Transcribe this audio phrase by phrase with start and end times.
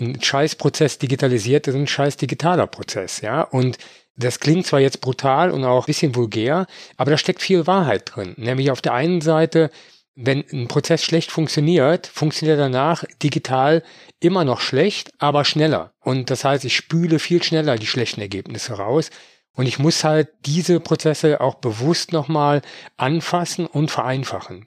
[0.00, 3.42] ein Scheißprozess digitalisiert ist ein scheiß digitaler Prozess, ja.
[3.42, 3.78] Und
[4.16, 8.12] das klingt zwar jetzt brutal und auch ein bisschen vulgär, aber da steckt viel Wahrheit
[8.14, 8.34] drin.
[8.36, 9.70] Nämlich auf der einen Seite,
[10.14, 13.82] wenn ein Prozess schlecht funktioniert, funktioniert er danach digital
[14.20, 15.92] immer noch schlecht, aber schneller.
[16.00, 19.10] Und das heißt, ich spüle viel schneller die schlechten Ergebnisse raus.
[19.56, 22.62] Und ich muss halt diese Prozesse auch bewusst nochmal
[22.96, 24.66] anfassen und vereinfachen.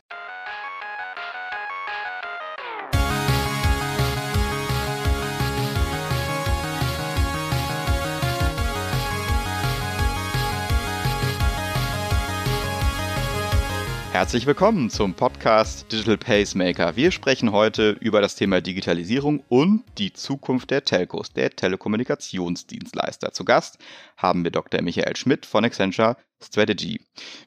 [14.17, 16.95] Herzlich willkommen zum Podcast Digital Pacemaker.
[16.95, 23.31] Wir sprechen heute über das Thema Digitalisierung und die Zukunft der Telcos, der Telekommunikationsdienstleister.
[23.31, 23.77] Zu Gast
[24.17, 24.81] haben wir Dr.
[24.81, 26.99] Michael Schmidt von Accenture Strategy.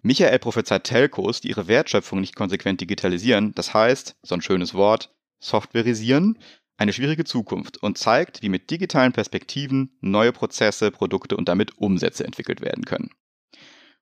[0.02, 5.12] Michael prophezeit Telcos, die ihre Wertschöpfung nicht konsequent digitalisieren, das heißt, so ein schönes Wort,
[5.40, 6.38] softwareisieren,
[6.76, 12.24] eine schwierige Zukunft und zeigt, wie mit digitalen Perspektiven neue Prozesse, Produkte und damit Umsätze
[12.24, 13.10] entwickelt werden können.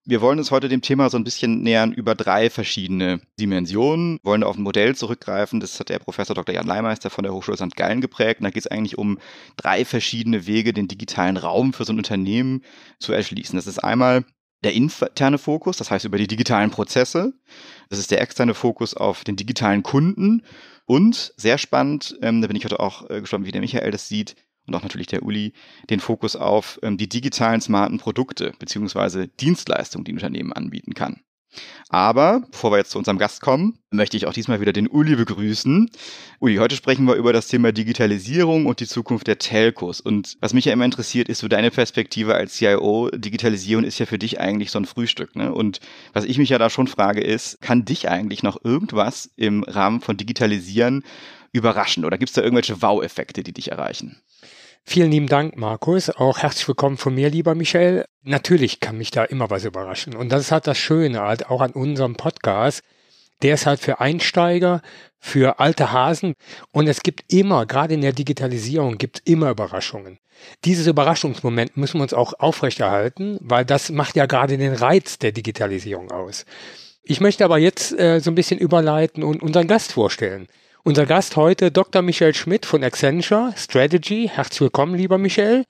[0.09, 4.43] Wir wollen uns heute dem Thema so ein bisschen nähern über drei verschiedene Dimensionen, wollen
[4.43, 6.55] auf ein Modell zurückgreifen, das hat der Professor Dr.
[6.55, 7.77] Jan Leimeister von der Hochschule St.
[7.77, 8.41] Gallen geprägt.
[8.41, 9.19] Und da geht es eigentlich um
[9.59, 12.63] drei verschiedene Wege, den digitalen Raum für so ein Unternehmen
[12.99, 13.55] zu erschließen.
[13.57, 14.25] Das ist einmal
[14.65, 17.35] der interne Fokus, das heißt über die digitalen Prozesse.
[17.91, 20.43] Das ist der externe Fokus auf den digitalen Kunden.
[20.87, 24.09] Und sehr spannend, ähm, da bin ich heute auch äh, gespannt, wie der Michael das
[24.09, 24.37] sieht,
[24.69, 25.53] und auch natürlich der Uli
[25.91, 31.23] den Fokus auf ähm, die digitalen smarten Produkte beziehungsweise Dienstleistungen, die ein Unternehmen anbieten kann.
[31.89, 35.17] Aber bevor wir jetzt zu unserem Gast kommen, möchte ich auch diesmal wieder den Uli
[35.17, 35.91] begrüßen.
[36.41, 40.01] Uli, heute sprechen wir über das Thema Digitalisierung und die Zukunft der Telcos.
[40.01, 43.11] Und was mich ja immer interessiert, ist so deine Perspektive als CIO.
[43.15, 45.37] Digitalisierung ist ja für dich eigentlich so ein Frühstück.
[45.37, 45.53] Ne?
[45.53, 45.81] Und
[46.13, 50.03] was ich mich ja da schon frage, ist, kann dich eigentlich noch irgendwas im Rahmen
[50.03, 51.03] von Digitalisieren
[51.53, 52.05] überraschen?
[52.05, 54.21] Oder gibt es da irgendwelche Wow-Effekte, die dich erreichen?
[54.91, 56.09] Vielen lieben Dank, Markus.
[56.09, 58.07] Auch herzlich willkommen von mir, lieber Michael.
[58.23, 60.17] Natürlich kann mich da immer was überraschen.
[60.17, 62.81] Und das ist halt das Schöne halt auch an unserem Podcast.
[63.43, 64.81] Der ist halt für Einsteiger,
[65.19, 66.33] für alte Hasen.
[66.73, 70.21] Und es gibt immer, gerade in der Digitalisierung, gibt immer Überraschungen.
[70.65, 75.33] Dieses Überraschungsmoment müssen wir uns auch aufrechterhalten, weil das macht ja gerade den Reiz der
[75.33, 76.47] Digitalisierung aus.
[77.03, 80.49] Ich möchte aber jetzt äh, so ein bisschen überleiten und unseren Gast vorstellen.
[80.85, 82.03] Unser Gast heute Dr.
[82.03, 84.31] Michael Schmidt von Accenture Strategy.
[84.33, 85.65] Herzlich willkommen, lieber Michael.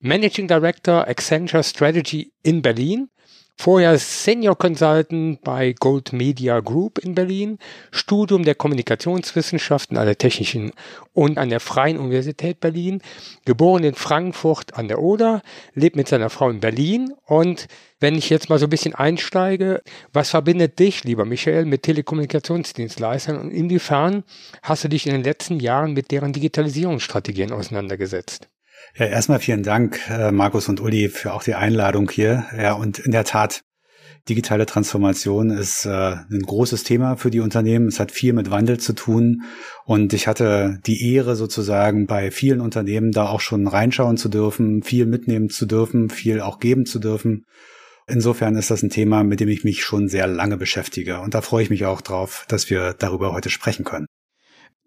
[0.00, 3.08] Managing Director Accenture Strategy in Berlin.
[3.60, 7.58] Vorher Senior Consultant bei Gold Media Group in Berlin,
[7.90, 10.72] Studium der Kommunikationswissenschaften an der Technischen
[11.12, 13.02] und an der Freien Universität Berlin,
[13.44, 15.42] geboren in Frankfurt an der Oder,
[15.74, 17.66] lebt mit seiner Frau in Berlin und
[18.00, 23.38] wenn ich jetzt mal so ein bisschen einsteige, was verbindet dich, lieber Michael, mit Telekommunikationsdienstleistern
[23.38, 24.24] und inwiefern
[24.62, 28.48] hast du dich in den letzten Jahren mit deren Digitalisierungsstrategien auseinandergesetzt?
[28.96, 32.46] Ja, erstmal vielen Dank, äh, Markus und Uli, für auch die Einladung hier.
[32.56, 33.62] Ja, und in der Tat,
[34.28, 37.88] digitale Transformation ist äh, ein großes Thema für die Unternehmen.
[37.88, 39.42] Es hat viel mit Wandel zu tun.
[39.84, 44.82] Und ich hatte die Ehre, sozusagen bei vielen Unternehmen da auch schon reinschauen zu dürfen,
[44.82, 47.44] viel mitnehmen zu dürfen, viel auch geben zu dürfen.
[48.06, 51.20] Insofern ist das ein Thema, mit dem ich mich schon sehr lange beschäftige.
[51.20, 54.06] Und da freue ich mich auch drauf, dass wir darüber heute sprechen können.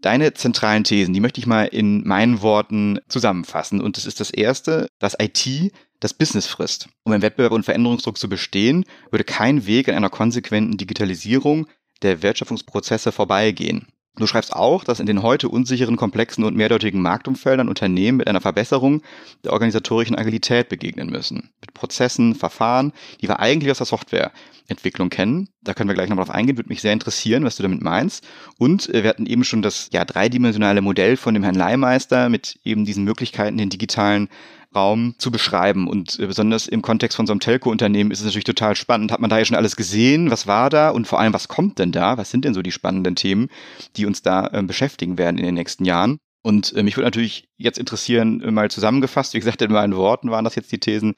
[0.03, 3.79] Deine zentralen Thesen, die möchte ich mal in meinen Worten zusammenfassen.
[3.79, 5.71] Und das ist das erste, dass IT
[6.01, 6.89] das Business frisst.
[7.03, 11.67] Um im Wettbewerb und Veränderungsdruck zu bestehen, würde kein Weg an einer konsequenten Digitalisierung
[12.01, 13.87] der Wertschöpfungsprozesse vorbeigehen.
[14.15, 18.41] Du schreibst auch, dass in den heute unsicheren, komplexen und mehrdeutigen Marktumfeldern Unternehmen mit einer
[18.41, 19.01] Verbesserung
[19.43, 21.49] der organisatorischen Agilität begegnen müssen.
[21.61, 25.49] Mit Prozessen, Verfahren, die wir eigentlich aus der Softwareentwicklung kennen.
[25.63, 28.23] Da können wir gleich nochmal drauf eingehen, würde mich sehr interessieren, was du damit meinst.
[28.59, 32.59] Und äh, wir hatten eben schon das ja, dreidimensionale Modell von dem Herrn Leihmeister mit
[32.63, 34.29] eben diesen Möglichkeiten, den digitalen
[34.75, 35.87] Raum zu beschreiben.
[35.87, 39.11] Und äh, besonders im Kontext von so einem Telco-Unternehmen ist es natürlich total spannend.
[39.11, 40.31] Hat man da ja schon alles gesehen?
[40.31, 40.89] Was war da?
[40.89, 42.17] Und vor allem, was kommt denn da?
[42.17, 43.49] Was sind denn so die spannenden Themen,
[43.95, 46.17] die uns da äh, beschäftigen werden in den nächsten Jahren?
[46.41, 50.29] Und äh, mich würde natürlich jetzt interessieren, äh, mal zusammengefasst, wie gesagt, in meinen Worten
[50.29, 51.15] waren das jetzt die Thesen.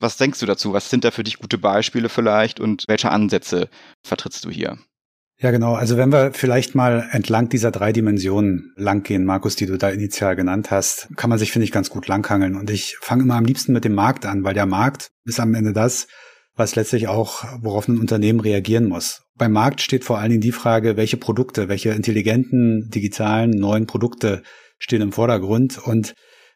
[0.00, 0.72] Was denkst du dazu?
[0.72, 3.68] Was sind da für dich gute Beispiele vielleicht und welche Ansätze
[4.02, 4.78] vertrittst du hier?
[5.42, 5.74] Ja, genau.
[5.74, 10.36] Also wenn wir vielleicht mal entlang dieser drei Dimensionen langgehen, Markus, die du da initial
[10.36, 12.54] genannt hast, kann man sich, finde ich, ganz gut langhangeln.
[12.54, 15.54] Und ich fange immer am liebsten mit dem Markt an, weil der Markt ist am
[15.54, 16.06] Ende das,
[16.54, 19.22] was letztlich auch, worauf ein Unternehmen reagieren muss.
[19.36, 24.44] Beim Markt steht vor allen Dingen die Frage, welche Produkte, welche intelligenten, digitalen, neuen Produkte
[24.78, 25.76] stehen im Vordergrund.
[25.76, 26.14] Und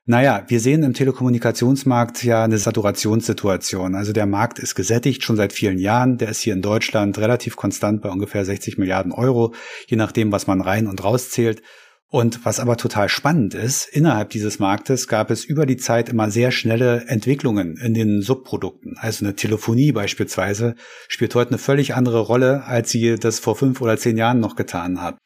[0.09, 3.97] naja, wir sehen im Telekommunikationsmarkt ja eine Saturationssituation.
[3.97, 6.17] Also der Markt ist gesättigt schon seit vielen Jahren.
[6.17, 9.53] Der ist hier in Deutschland relativ konstant bei ungefähr 60 Milliarden Euro,
[9.89, 11.61] je nachdem, was man rein und rauszählt.
[12.09, 16.31] Und was aber total spannend ist, innerhalb dieses Marktes gab es über die Zeit immer
[16.31, 18.95] sehr schnelle Entwicklungen in den Subprodukten.
[18.99, 20.77] Also eine Telefonie beispielsweise
[21.09, 24.55] spielt heute eine völlig andere Rolle, als sie das vor fünf oder zehn Jahren noch
[24.55, 25.19] getan hat.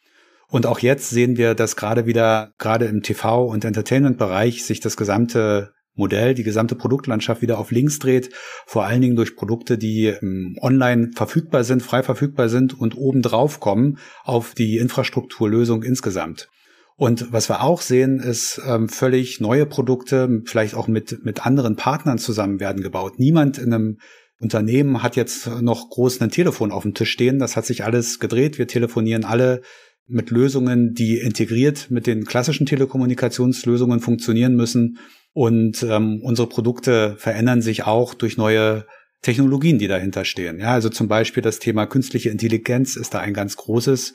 [0.51, 4.97] Und auch jetzt sehen wir, dass gerade wieder, gerade im TV- und Entertainment-Bereich sich das
[4.97, 8.31] gesamte Modell, die gesamte Produktlandschaft wieder auf links dreht,
[8.67, 13.61] vor allen Dingen durch Produkte, die ähm, online verfügbar sind, frei verfügbar sind und obendrauf
[13.61, 16.49] kommen auf die Infrastrukturlösung insgesamt.
[16.97, 21.77] Und was wir auch sehen, ist ähm, völlig neue Produkte, vielleicht auch mit, mit anderen
[21.77, 23.19] Partnern zusammen werden gebaut.
[23.19, 23.99] Niemand in einem
[24.39, 27.39] Unternehmen hat jetzt noch groß ein Telefon auf dem Tisch stehen.
[27.39, 28.59] Das hat sich alles gedreht.
[28.59, 29.61] Wir telefonieren alle
[30.11, 34.99] mit Lösungen, die integriert mit den klassischen Telekommunikationslösungen funktionieren müssen.
[35.33, 38.87] Und ähm, unsere Produkte verändern sich auch durch neue
[39.23, 40.59] Technologien, die dahinter stehen.
[40.59, 44.15] Ja, also zum Beispiel das Thema künstliche Intelligenz ist da ein ganz großes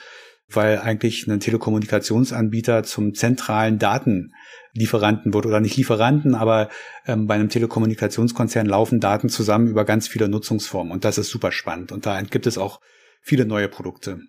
[0.49, 6.69] weil eigentlich ein Telekommunikationsanbieter zum zentralen Datenlieferanten wird oder nicht Lieferanten, aber
[7.07, 11.51] ähm, bei einem Telekommunikationskonzern laufen Daten zusammen über ganz viele Nutzungsformen und das ist super
[11.51, 12.79] spannend und da gibt es auch
[13.21, 14.19] viele neue Produkte.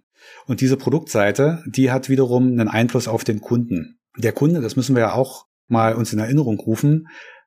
[0.47, 3.99] Und diese Produktseite, die hat wiederum einen Einfluss auf den Kunden.
[4.17, 7.07] Der Kunde, das müssen wir ja auch mal uns in Erinnerung rufen,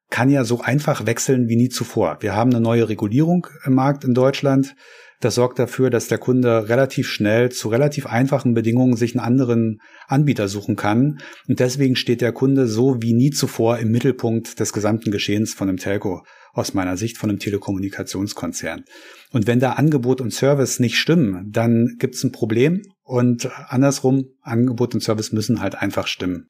[0.09, 2.17] kann ja so einfach wechseln wie nie zuvor.
[2.21, 4.75] Wir haben eine neue Regulierung im Markt in Deutschland.
[5.19, 9.81] Das sorgt dafür, dass der Kunde relativ schnell zu relativ einfachen Bedingungen sich einen anderen
[10.07, 11.19] Anbieter suchen kann.
[11.47, 15.67] Und deswegen steht der Kunde so wie nie zuvor im Mittelpunkt des gesamten Geschehens von
[15.67, 16.23] einem Telco
[16.53, 18.85] aus meiner Sicht von einem Telekommunikationskonzern.
[19.31, 24.25] Und wenn da Angebot und Service nicht stimmen, dann gibt es ein Problem und andersrum,
[24.41, 26.47] Angebot und Service müssen halt einfach stimmen.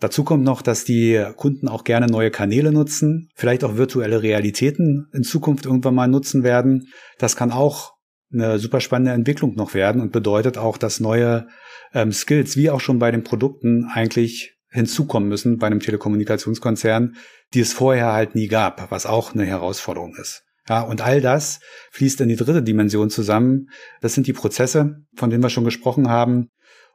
[0.00, 5.08] Dazu kommt noch, dass die Kunden auch gerne neue Kanäle nutzen, vielleicht auch virtuelle Realitäten
[5.12, 6.88] in Zukunft irgendwann mal nutzen werden.
[7.18, 7.94] Das kann auch
[8.32, 11.46] eine super spannende Entwicklung noch werden und bedeutet auch, dass neue
[11.92, 17.14] ähm, Skills, wie auch schon bei den Produkten, eigentlich hinzukommen müssen bei einem Telekommunikationskonzern,
[17.54, 20.42] die es vorher halt nie gab, was auch eine Herausforderung ist.
[20.68, 21.60] Ja, und all das
[21.92, 23.68] fließt in die dritte Dimension zusammen.
[24.00, 26.48] Das sind die Prozesse, von denen wir schon gesprochen haben.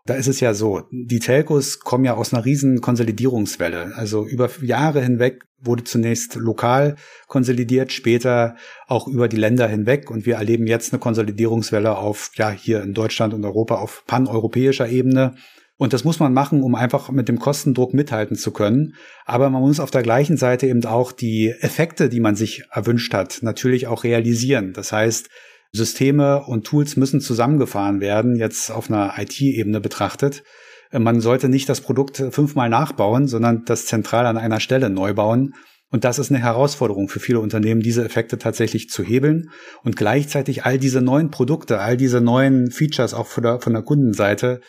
[0.06, 3.94] Da ist es ja so, die Telcos kommen ja aus einer riesen Konsolidierungswelle.
[3.96, 6.96] Also über Jahre hinweg wurde zunächst lokal
[7.28, 8.56] konsolidiert, später
[8.88, 10.10] auch über die Länder hinweg.
[10.10, 14.88] Und wir erleben jetzt eine Konsolidierungswelle auf, ja, hier in Deutschland und Europa auf paneuropäischer
[14.88, 15.36] Ebene.
[15.78, 18.96] Und das muss man machen, um einfach mit dem Kostendruck mithalten zu können.
[19.26, 23.14] Aber man muss auf der gleichen Seite eben auch die Effekte, die man sich erwünscht
[23.14, 24.74] hat, natürlich auch realisieren.
[24.74, 25.30] Das heißt,
[25.72, 30.44] Systeme und Tools müssen zusammengefahren werden, jetzt auf einer IT-Ebene betrachtet.
[30.92, 35.54] Man sollte nicht das Produkt fünfmal nachbauen, sondern das zentral an einer Stelle neu bauen.
[35.92, 39.50] Und das ist eine Herausforderung für viele Unternehmen, diese Effekte tatsächlich zu hebeln
[39.84, 43.82] und gleichzeitig all diese neuen Produkte, all diese neuen Features auch von der, von der
[43.82, 44.62] Kundenseite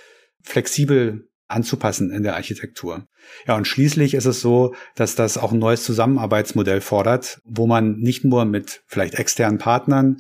[0.43, 3.07] flexibel anzupassen in der Architektur.
[3.47, 7.97] Ja, und schließlich ist es so, dass das auch ein neues Zusammenarbeitsmodell fordert, wo man
[7.97, 10.19] nicht nur mit vielleicht externen Partnern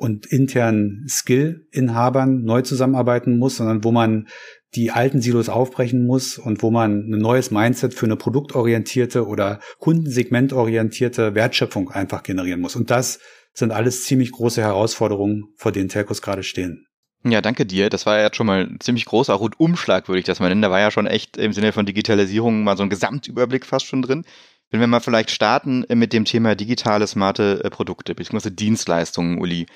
[0.00, 4.28] und internen Skill-Inhabern neu zusammenarbeiten muss, sondern wo man
[4.74, 9.60] die alten Silos aufbrechen muss und wo man ein neues Mindset für eine produktorientierte oder
[9.78, 12.76] kundensegmentorientierte Wertschöpfung einfach generieren muss.
[12.76, 13.18] Und das
[13.52, 16.86] sind alles ziemlich große Herausforderungen, vor denen Telcos gerade stehen.
[17.22, 17.90] Ja, danke dir.
[17.90, 20.62] Das war ja jetzt schon mal ziemlich großer Rundumschlag, würde ich das mal nennen.
[20.62, 24.00] Da war ja schon echt im Sinne von Digitalisierung mal so ein Gesamtüberblick fast schon
[24.00, 24.24] drin.
[24.70, 28.50] Wenn wir mal vielleicht starten mit dem Thema digitale, smarte äh, Produkte bzw.
[28.50, 29.66] Dienstleistungen, Uli.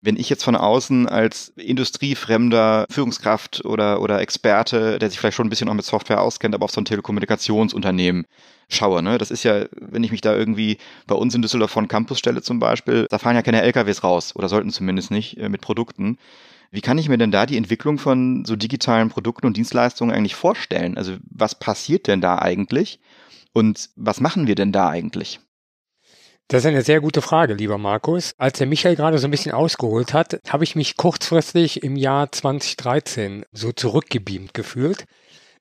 [0.00, 5.46] Wenn ich jetzt von außen als industriefremder Führungskraft oder, oder Experte, der sich vielleicht schon
[5.46, 8.26] ein bisschen auch mit Software auskennt, aber auf so ein Telekommunikationsunternehmen
[8.68, 9.18] schaue, ne?
[9.18, 12.42] Das ist ja, wenn ich mich da irgendwie bei uns in Düsseldorf von Campus stelle
[12.42, 16.18] zum Beispiel, da fahren ja keine LKWs raus oder sollten zumindest nicht äh, mit Produkten.
[16.70, 20.34] Wie kann ich mir denn da die Entwicklung von so digitalen Produkten und Dienstleistungen eigentlich
[20.34, 20.98] vorstellen?
[20.98, 23.00] Also was passiert denn da eigentlich?
[23.54, 25.40] Und was machen wir denn da eigentlich?
[26.50, 28.32] Das ist eine sehr gute Frage, lieber Markus.
[28.38, 32.32] Als der Michael gerade so ein bisschen ausgeholt hat, habe ich mich kurzfristig im Jahr
[32.32, 35.04] 2013 so zurückgebeamt gefühlt.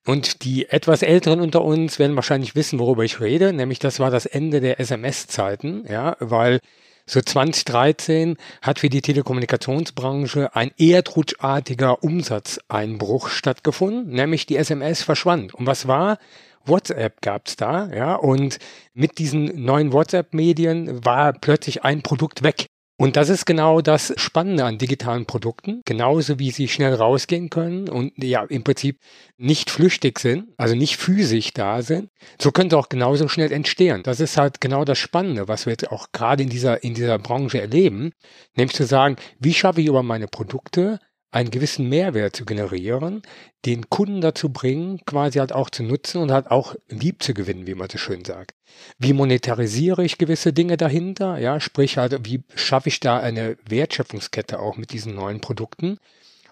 [0.05, 4.11] Und die etwas Älteren unter uns werden wahrscheinlich wissen, worüber ich rede, nämlich das war
[4.11, 6.61] das Ende der SMS-Zeiten, ja, weil
[7.07, 15.53] so 2013 hat für die Telekommunikationsbranche ein erdrutschartiger Umsatzeinbruch stattgefunden, nämlich die SMS verschwand.
[15.53, 16.19] Und was war?
[16.65, 18.59] WhatsApp gab's da, ja, und
[18.93, 22.67] mit diesen neuen WhatsApp-Medien war plötzlich ein Produkt weg.
[22.99, 27.87] Und das ist genau das Spannende an digitalen Produkten, genauso wie sie schnell rausgehen können
[27.89, 28.99] und ja im Prinzip
[29.37, 32.09] nicht flüchtig sind, also nicht physisch da sind,
[32.41, 34.01] so können sie auch genauso schnell entstehen.
[34.01, 37.19] Das ist halt genau das Spannende, was wir jetzt auch gerade in dieser, in dieser
[37.19, 38.13] Branche erleben,
[38.55, 40.99] nämlich zu sagen, wie schaffe ich über meine Produkte
[41.31, 43.21] einen gewissen Mehrwert zu generieren,
[43.65, 47.67] den Kunden dazu bringen, quasi halt auch zu nutzen und halt auch lieb zu gewinnen,
[47.67, 48.55] wie man so schön sagt.
[48.97, 51.37] Wie monetarisiere ich gewisse Dinge dahinter?
[51.37, 55.99] Ja, sprich halt, wie schaffe ich da eine Wertschöpfungskette auch mit diesen neuen Produkten?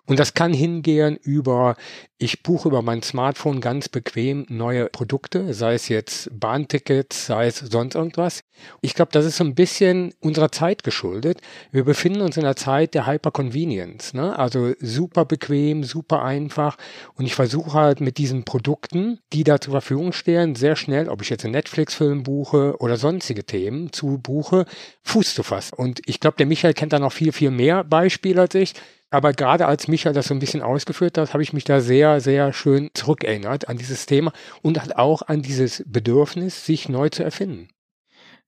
[0.08, 1.76] Und das kann hingehen über,
[2.18, 7.58] ich buche über mein Smartphone ganz bequem neue Produkte, sei es jetzt Bahntickets, sei es
[7.58, 8.44] sonst irgendwas.
[8.82, 11.42] Ich glaube, das ist so ein bisschen unserer Zeit geschuldet.
[11.72, 14.38] Wir befinden uns in der Zeit der Hyperconvenience, ne?
[14.38, 16.78] also super bequem, super einfach.
[17.16, 21.24] Und ich versuche halt mit diesen Produkten, die da zur Verfügung stehen, sehr schnell, ob
[21.24, 24.66] ich jetzt einen Netflix-Film buche oder sonstige Themen zu buche,
[25.04, 25.76] Fuß zu fassen.
[25.76, 28.74] Und ich glaube, der Michael kennt da noch viel, viel mehr Beispiele als ich.
[29.16, 32.20] Aber gerade als Michael das so ein bisschen ausgeführt hat, habe ich mich da sehr,
[32.20, 37.24] sehr schön zurückerinnert an dieses Thema und halt auch an dieses Bedürfnis, sich neu zu
[37.24, 37.70] erfinden.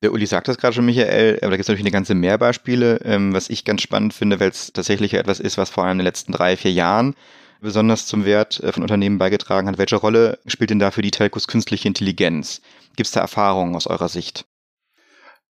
[0.02, 2.38] Der Uli sagt das gerade schon, Michael, aber da gibt es natürlich eine ganze mehr
[2.38, 5.94] Beispiele, ähm, was ich ganz spannend finde, weil es tatsächlich etwas ist, was vor allem
[5.94, 7.16] in den letzten drei, vier Jahren
[7.62, 9.78] besonders zum Wert äh, von Unternehmen beigetragen hat.
[9.78, 12.62] Welche Rolle spielt denn da für die Telcos künstliche Intelligenz?
[12.98, 14.44] Gibt es da Erfahrungen aus eurer Sicht?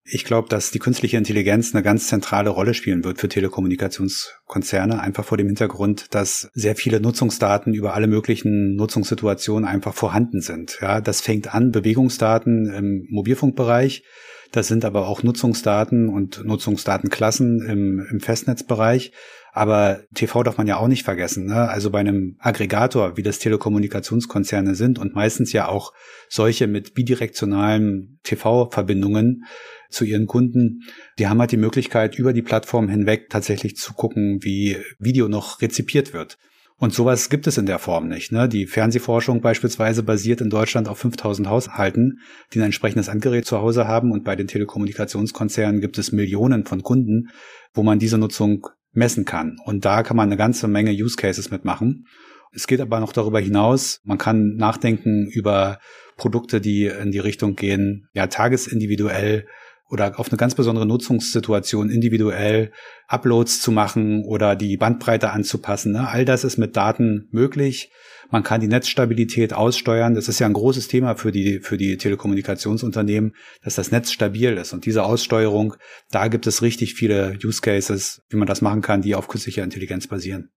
[0.08, 5.26] Ich glaube, dass die künstliche Intelligenz eine ganz zentrale Rolle spielen wird für Telekommunikationskonzerne, einfach
[5.26, 10.78] vor dem Hintergrund, dass sehr viele Nutzungsdaten über alle möglichen Nutzungssituationen einfach vorhanden sind.
[10.80, 14.04] Ja, das fängt an Bewegungsdaten im Mobilfunkbereich,
[14.52, 19.12] das sind aber auch Nutzungsdaten und Nutzungsdatenklassen im, im Festnetzbereich.
[19.56, 21.46] Aber TV darf man ja auch nicht vergessen.
[21.46, 21.70] Ne?
[21.70, 25.94] Also bei einem Aggregator, wie das Telekommunikationskonzerne sind und meistens ja auch
[26.28, 29.46] solche mit bidirektionalen TV-Verbindungen,
[29.90, 30.82] zu ihren Kunden.
[31.18, 35.62] Die haben halt die Möglichkeit, über die Plattform hinweg tatsächlich zu gucken, wie Video noch
[35.62, 36.38] rezipiert wird.
[36.78, 38.34] Und sowas gibt es in der Form nicht.
[38.34, 38.50] Ne?
[38.50, 42.20] Die Fernsehforschung beispielsweise basiert in Deutschland auf 5000 Haushalten,
[42.54, 44.12] die ein entsprechendes Endgerät zu Hause haben.
[44.12, 47.30] Und bei den Telekommunikationskonzernen gibt es Millionen von Kunden,
[47.74, 49.58] wo man diese Nutzung messen kann.
[49.64, 52.08] Und da kann man eine ganze Menge Use Cases mitmachen.
[52.54, 54.00] Es geht aber noch darüber hinaus.
[54.04, 55.80] Man kann nachdenken über
[56.18, 59.46] Produkte, die in die Richtung gehen, ja, tagesindividuell
[59.90, 62.72] oder auf eine ganz besondere Nutzungssituation individuell
[63.08, 65.92] Uploads zu machen oder die Bandbreite anzupassen.
[65.92, 66.08] Ne?
[66.08, 67.92] All das ist mit Daten möglich.
[68.32, 70.16] Man kann die Netzstabilität aussteuern.
[70.16, 74.54] Das ist ja ein großes Thema für die, für die Telekommunikationsunternehmen, dass das Netz stabil
[74.58, 74.74] ist.
[74.74, 75.76] Und diese Aussteuerung,
[76.10, 79.64] da gibt es richtig viele Use Cases, wie man das machen kann, die auf künstlicher
[79.64, 80.50] Intelligenz basieren.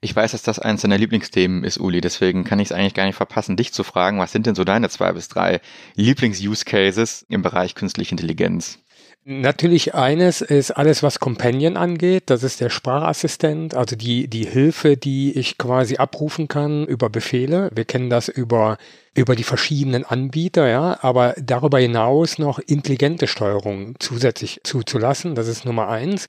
[0.00, 2.00] Ich weiß, dass das eines deiner Lieblingsthemen ist, Uli.
[2.00, 4.64] Deswegen kann ich es eigentlich gar nicht verpassen, dich zu fragen, was sind denn so
[4.64, 5.60] deine zwei bis drei
[5.94, 8.78] Lieblings-Use-Cases im Bereich künstliche Intelligenz?
[9.26, 12.24] Natürlich eines ist alles, was Companion angeht.
[12.26, 17.70] Das ist der Sprachassistent, also die, die Hilfe, die ich quasi abrufen kann über Befehle.
[17.74, 18.76] Wir kennen das über,
[19.14, 20.98] über die verschiedenen Anbieter, ja.
[21.00, 25.34] Aber darüber hinaus noch intelligente Steuerung zusätzlich zuzulassen.
[25.34, 26.26] Das ist Nummer eins.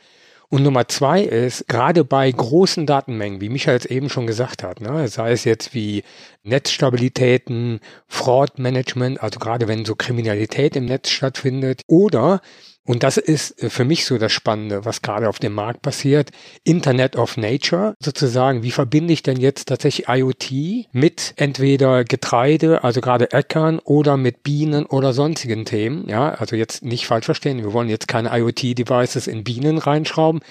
[0.50, 4.80] Und Nummer zwei ist, gerade bei großen Datenmengen, wie Michael es eben schon gesagt hat,
[4.80, 6.04] ne, sei es jetzt wie
[6.44, 12.42] Netzstabilitäten, Fraud Management, also gerade wenn so Kriminalität im Netz stattfindet, oder
[12.86, 16.30] und das ist für mich so das Spannende, was gerade auf dem Markt passiert.
[16.64, 18.62] Internet of Nature sozusagen.
[18.62, 24.44] Wie verbinde ich denn jetzt tatsächlich IoT mit entweder Getreide, also gerade Äckern oder mit
[24.44, 26.08] Bienen oder sonstigen Themen?
[26.08, 27.58] Ja, also jetzt nicht falsch verstehen.
[27.58, 30.42] Wir wollen jetzt keine IoT-Devices in Bienen reinschrauben.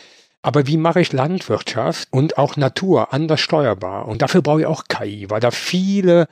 [0.43, 4.09] Aber wie mache ich Landwirtschaft und auch Natur anders steuerbar?
[4.09, 6.27] Und dafür brauche ich auch KI, weil da viele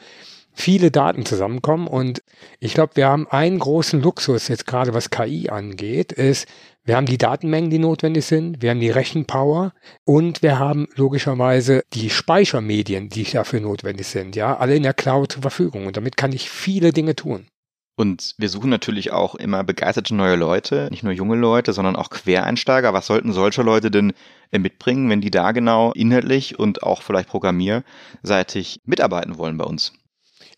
[0.52, 1.86] viele Daten zusammenkommen.
[1.86, 2.22] Und
[2.60, 6.46] ich glaube, wir haben einen großen Luxus jetzt gerade, was KI angeht, ist,
[6.84, 9.72] wir haben die Datenmengen, die notwendig sind, wir haben die Rechenpower
[10.04, 15.32] und wir haben logischerweise die Speichermedien, die dafür notwendig sind, ja, alle in der Cloud
[15.32, 15.86] zur Verfügung.
[15.86, 17.46] Und damit kann ich viele Dinge tun.
[17.94, 22.10] Und wir suchen natürlich auch immer begeisterte neue Leute, nicht nur junge Leute, sondern auch
[22.10, 22.92] Quereinsteiger.
[22.94, 24.14] Was sollten solche Leute denn
[24.50, 29.92] äh, mitbringen, wenn die da genau inhaltlich und auch vielleicht programmierseitig mitarbeiten wollen bei uns?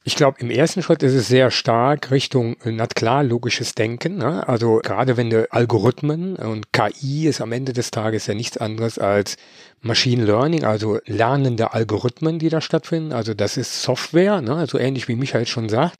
[0.06, 4.18] Ich glaube, im ersten Schritt ist es sehr stark Richtung, na klar, logisches Denken.
[4.18, 4.46] Ne?
[4.46, 8.98] Also gerade wenn du Algorithmen und KI ist am Ende des Tages ja nichts anderes
[8.98, 9.36] als
[9.80, 13.14] Machine Learning, also lernende Algorithmen, die da stattfinden.
[13.14, 14.56] Also das ist Software, ne?
[14.56, 15.98] also ähnlich wie Michael schon sagt.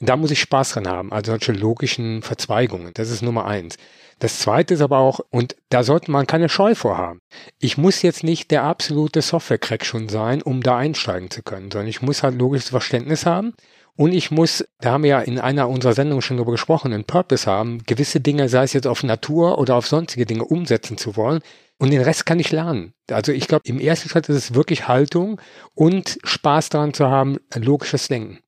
[0.00, 2.90] Da muss ich Spaß dran haben, also solche logischen Verzweigungen.
[2.94, 3.76] Das ist Nummer eins.
[4.18, 7.20] Das zweite ist aber auch, und da sollte man keine Scheu vorhaben.
[7.58, 11.88] Ich muss jetzt nicht der absolute Software-Crack schon sein, um da einsteigen zu können, sondern
[11.88, 13.54] ich muss halt logisches Verständnis haben.
[13.96, 17.04] Und ich muss, da haben wir ja in einer unserer Sendungen schon drüber gesprochen, einen
[17.04, 21.16] Purpose haben, gewisse Dinge, sei es jetzt auf Natur oder auf sonstige Dinge umsetzen zu
[21.16, 21.40] wollen.
[21.78, 22.92] Und den Rest kann ich lernen.
[23.10, 25.40] Also ich glaube, im ersten Schritt ist es wirklich Haltung
[25.74, 28.40] und Spaß daran zu haben, logisches Denken.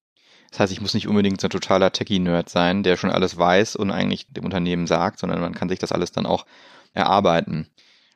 [0.51, 3.77] Das heißt, ich muss nicht unbedingt so ein totaler Techie-Nerd sein, der schon alles weiß
[3.77, 6.47] und eigentlich dem Unternehmen sagt, sondern man kann sich das alles dann auch
[6.95, 7.69] erarbeiten.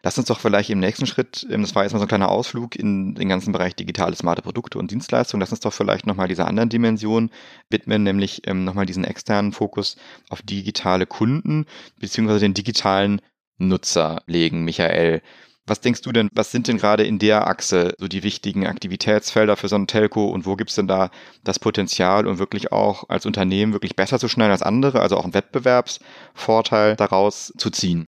[0.02, 2.30] Lass uns doch vielleicht im nächsten Schritt, ähm, das war jetzt mal so ein kleiner
[2.30, 6.28] Ausflug in den ganzen Bereich digitale, smarte Produkte und Dienstleistungen, lass uns doch vielleicht nochmal
[6.28, 7.30] dieser anderen Dimension
[7.68, 9.96] widmen, nämlich ähm, nochmal diesen externen Fokus
[10.30, 11.66] auf digitale Kunden
[11.98, 13.20] beziehungsweise den digitalen
[13.58, 15.20] Nutzer legen, Michael.
[15.66, 19.56] Was denkst du denn, was sind denn gerade in der Achse so die wichtigen Aktivitätsfelder
[19.56, 21.10] für so ein Telco und wo gibt es denn da
[21.44, 25.24] das Potenzial, um wirklich auch als Unternehmen wirklich besser zu schneiden als andere, also auch
[25.24, 28.06] einen Wettbewerbsvorteil daraus zu ziehen?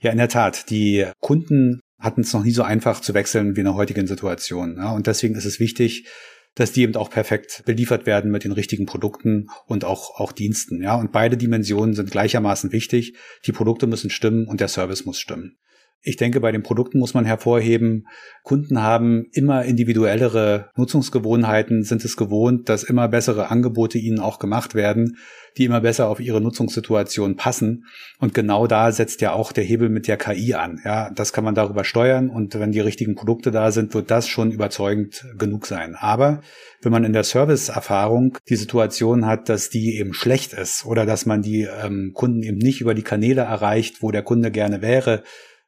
[0.00, 0.70] Ja, in der Tat.
[0.70, 4.76] Die Kunden hatten es noch nie so einfach zu wechseln wie in der heutigen Situation.
[4.76, 6.06] Ja, und deswegen ist es wichtig,
[6.54, 10.82] dass die eben auch perfekt beliefert werden mit den richtigen Produkten und auch, auch Diensten.
[10.82, 13.16] Ja, und beide Dimensionen sind gleichermaßen wichtig.
[13.46, 15.58] Die Produkte müssen stimmen und der Service muss stimmen.
[16.02, 18.06] Ich denke, bei den Produkten muss man hervorheben,
[18.44, 24.76] Kunden haben immer individuellere Nutzungsgewohnheiten, sind es gewohnt, dass immer bessere Angebote ihnen auch gemacht
[24.76, 25.16] werden,
[25.56, 27.86] die immer besser auf ihre Nutzungssituation passen.
[28.20, 30.80] Und genau da setzt ja auch der Hebel mit der KI an.
[30.84, 34.28] Ja, das kann man darüber steuern und wenn die richtigen Produkte da sind, wird das
[34.28, 35.96] schon überzeugend genug sein.
[35.96, 36.40] Aber
[36.82, 41.26] wenn man in der Serviceerfahrung die Situation hat, dass die eben schlecht ist oder dass
[41.26, 45.22] man die ähm, Kunden eben nicht über die Kanäle erreicht, wo der Kunde gerne wäre,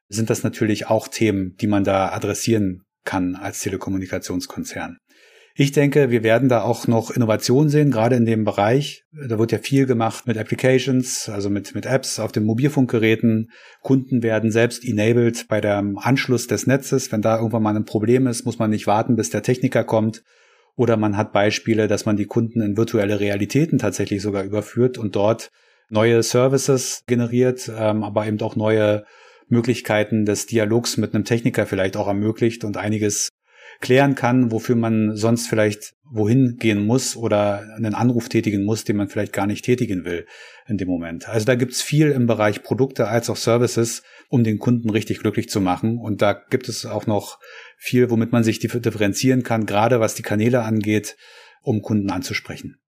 [0.09, 4.97] sind das natürlich auch Themen, die man da adressieren kann als Telekommunikationskonzern.
[5.55, 9.03] Ich denke, wir werden da auch noch Innovationen sehen, gerade in dem Bereich.
[9.11, 13.49] Da wird ja viel gemacht mit Applications, also mit, mit Apps auf den Mobilfunkgeräten.
[13.81, 17.11] Kunden werden selbst enabled bei dem Anschluss des Netzes.
[17.11, 20.23] Wenn da irgendwann mal ein Problem ist, muss man nicht warten, bis der Techniker kommt.
[20.77, 25.15] Oder man hat Beispiele, dass man die Kunden in virtuelle Realitäten tatsächlich sogar überführt und
[25.17, 25.49] dort
[25.89, 29.03] neue Services generiert, ähm, aber eben auch neue
[29.49, 33.29] Möglichkeiten des Dialogs mit einem Techniker vielleicht auch ermöglicht und einiges
[33.79, 38.97] klären kann, wofür man sonst vielleicht wohin gehen muss oder einen Anruf tätigen muss, den
[38.97, 40.25] man vielleicht gar nicht tätigen will
[40.67, 41.29] in dem Moment.
[41.29, 45.49] Also da gibt's viel im Bereich Produkte als auch Services, um den Kunden richtig glücklich
[45.49, 45.97] zu machen.
[45.97, 47.39] Und da gibt es auch noch
[47.77, 51.15] viel, womit man sich differenzieren kann, gerade was die Kanäle angeht,
[51.61, 52.79] um Kunden anzusprechen.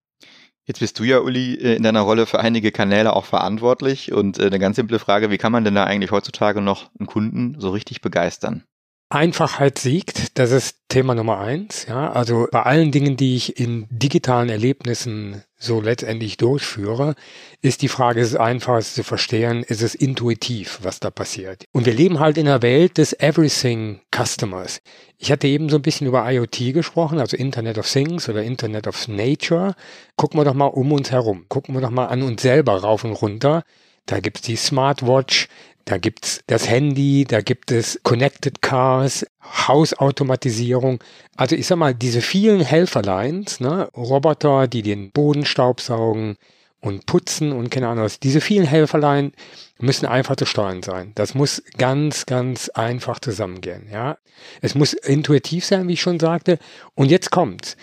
[0.72, 4.14] Jetzt bist du ja, Uli, äh, in deiner Rolle für einige Kanäle auch verantwortlich.
[4.14, 7.08] Und äh, eine ganz simple Frage, wie kann man denn da eigentlich heutzutage noch einen
[7.08, 8.64] Kunden so richtig begeistern?
[9.12, 11.86] Einfachheit siegt, das ist Thema Nummer eins.
[11.88, 17.16] Ja, also bei allen Dingen, die ich in digitalen Erlebnissen so letztendlich durchführe,
[17.62, 21.66] ist die Frage, ist es einfach es zu verstehen, ist es intuitiv, was da passiert.
[21.72, 24.82] Und wir leben halt in einer Welt des Everything Customers.
[25.18, 28.88] Ich hatte eben so ein bisschen über IoT gesprochen, also Internet of Things oder Internet
[28.88, 29.76] of Nature.
[30.16, 31.46] Gucken wir doch mal um uns herum.
[31.50, 33.64] Gucken wir doch mal an uns selber rauf und runter.
[34.08, 35.48] Da gibt's die Smartwatch,
[35.86, 41.00] da gibt's das Handy, da gibt es Connected Cars, Hausautomatisierung.
[41.36, 46.38] Also ich sag mal, diese vielen Helferlines, ne, Roboter, die den Boden staubsaugen
[46.80, 49.34] und putzen und keine Ahnung was, diese vielen Helferlein
[49.80, 51.12] müssen einfach zu steuern sein.
[51.16, 54.18] Das muss ganz, ganz einfach zusammengehen, ja.
[54.62, 56.58] Es muss intuitiv sein, wie ich schon sagte.
[56.96, 57.78] Und jetzt kommt's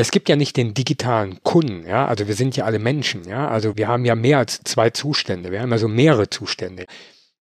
[0.00, 3.48] es gibt ja nicht den digitalen Kunden, ja, also wir sind ja alle Menschen, ja,
[3.48, 6.86] also wir haben ja mehr als zwei Zustände, wir haben also mehrere Zustände.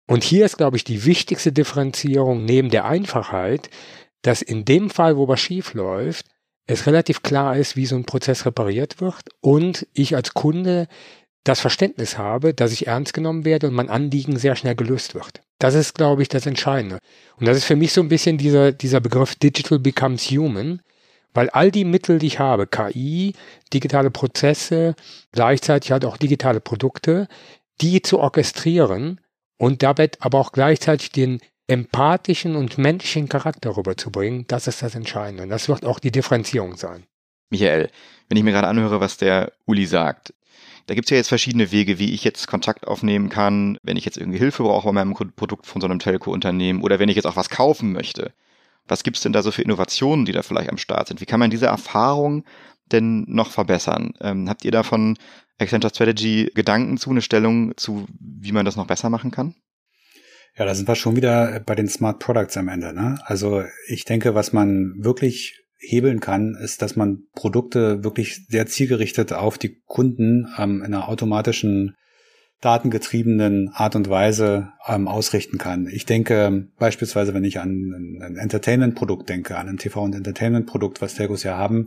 [0.08, 3.68] Und hier ist, glaube ich, die wichtigste Differenzierung neben der Einfachheit,
[4.22, 6.26] dass in dem Fall, wo was schief läuft,
[6.66, 10.88] es relativ klar ist, wie so ein Prozess repariert wird und ich als Kunde
[11.44, 15.40] das Verständnis habe, dass ich ernst genommen werde und mein Anliegen sehr schnell gelöst wird.
[15.58, 16.98] Das ist, glaube ich, das Entscheidende.
[17.36, 20.80] Und das ist für mich so ein bisschen dieser, dieser Begriff Digital Becomes Human,
[21.34, 23.34] weil all die Mittel, die ich habe, KI,
[23.72, 24.94] digitale Prozesse,
[25.32, 27.28] gleichzeitig halt auch digitale Produkte,
[27.80, 29.20] die zu orchestrieren,
[29.58, 35.42] und dabei aber auch gleichzeitig den empathischen und menschlichen Charakter rüberzubringen, das ist das Entscheidende.
[35.42, 37.04] Und das wird auch die Differenzierung sein.
[37.50, 37.90] Michael,
[38.28, 40.32] wenn ich mir gerade anhöre, was der Uli sagt,
[40.86, 44.06] da gibt es ja jetzt verschiedene Wege, wie ich jetzt Kontakt aufnehmen kann, wenn ich
[44.06, 47.26] jetzt irgendwie Hilfe brauche bei meinem Produkt von so einem Telco-Unternehmen oder wenn ich jetzt
[47.26, 48.32] auch was kaufen möchte.
[48.86, 51.20] Was gibt es denn da so für Innovationen, die da vielleicht am Start sind?
[51.20, 52.44] Wie kann man diese Erfahrung
[52.90, 54.14] denn noch verbessern?
[54.22, 55.18] Ähm, habt ihr davon
[55.58, 59.54] Accenture Strategy Gedanken zu, eine Stellung zu, wie man das noch besser machen kann?
[60.56, 62.92] Ja, da sind wir schon wieder bei den Smart Products am Ende.
[62.92, 63.18] Ne?
[63.24, 69.32] Also ich denke, was man wirklich hebeln kann, ist, dass man Produkte wirklich sehr zielgerichtet
[69.32, 71.94] auf die Kunden ähm, in einer automatischen
[72.60, 75.86] datengetriebenen Art und Weise ähm, ausrichten kann.
[75.86, 81.14] Ich denke beispielsweise, wenn ich an ein Entertainment-Produkt denke, an ein TV- und Entertainment-Produkt, was
[81.14, 81.86] Telcos ja haben,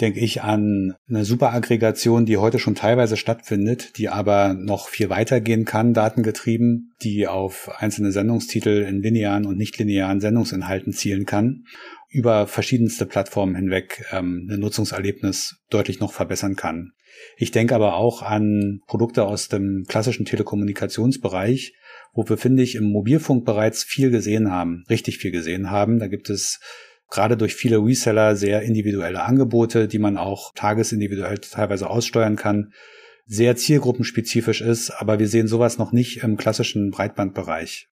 [0.00, 5.40] denke ich an eine Superaggregation, die heute schon teilweise stattfindet, die aber noch viel weiter
[5.40, 11.64] gehen kann, datengetrieben, die auf einzelne Sendungstitel in linearen und nicht linearen Sendungsinhalten zielen kann,
[12.08, 16.92] über verschiedenste Plattformen hinweg ähm, ein Nutzungserlebnis deutlich noch verbessern kann.
[17.36, 21.74] Ich denke aber auch an Produkte aus dem klassischen Telekommunikationsbereich,
[22.14, 25.98] wo wir, finde ich, im Mobilfunk bereits viel gesehen haben, richtig viel gesehen haben.
[25.98, 26.60] Da gibt es
[27.12, 32.72] gerade durch viele Reseller sehr individuelle Angebote, die man auch tagesindividuell teilweise aussteuern kann,
[33.26, 37.88] sehr zielgruppenspezifisch ist, aber wir sehen sowas noch nicht im klassischen Breitbandbereich.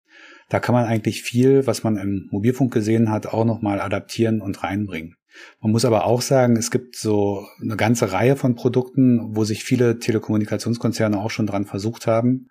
[0.50, 4.64] Da kann man eigentlich viel, was man im Mobilfunk gesehen hat, auch nochmal adaptieren und
[4.64, 5.16] reinbringen.
[5.62, 9.64] Man muss aber auch sagen, es gibt so eine ganze Reihe von Produkten, wo sich
[9.64, 12.50] viele Telekommunikationskonzerne auch schon dran versucht haben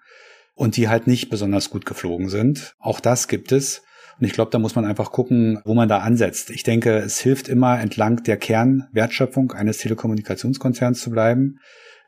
[0.54, 2.74] und die halt nicht besonders gut geflogen sind.
[2.78, 3.82] Auch das gibt es.
[4.18, 6.50] Und ich glaube, da muss man einfach gucken, wo man da ansetzt.
[6.50, 11.58] Ich denke, es hilft immer, entlang der Kernwertschöpfung eines Telekommunikationskonzerns zu bleiben,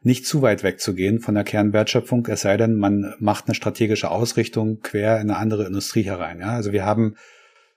[0.02, 4.80] nicht zu weit wegzugehen von der Kernwertschöpfung, es sei denn, man macht eine strategische Ausrichtung
[4.80, 6.40] quer in eine andere Industrie herein.
[6.40, 7.14] Ja, also wir haben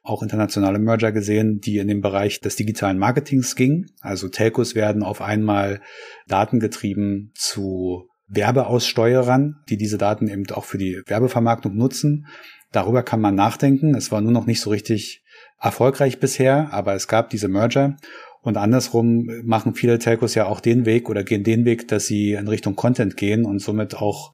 [0.04, 3.92] auch internationale Merger gesehen, die in den Bereich des digitalen Marketings gingen.
[4.02, 5.82] Also Telcos werden auf einmal
[6.28, 12.28] datengetrieben zu Werbeaussteuerern, die diese Daten eben auch für die Werbevermarktung nutzen.
[12.72, 13.96] Darüber kann man nachdenken.
[13.96, 15.24] Es war nur noch nicht so richtig
[15.60, 17.98] erfolgreich bisher, aber es gab diese Merger.
[18.42, 22.34] Und andersrum machen viele Telcos ja auch den Weg oder gehen den Weg, dass sie
[22.34, 24.34] in Richtung Content gehen und somit auch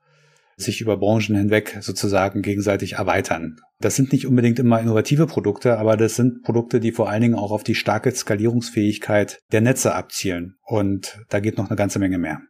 [0.55, 3.57] sich über Branchen hinweg sozusagen gegenseitig erweitern.
[3.79, 7.35] Das sind nicht unbedingt immer innovative Produkte, aber das sind Produkte, die vor allen Dingen
[7.35, 10.55] auch auf die starke Skalierungsfähigkeit der Netze abzielen.
[10.63, 12.41] Und da geht noch eine ganze Menge mehr.